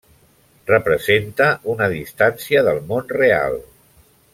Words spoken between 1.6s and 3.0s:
una distància del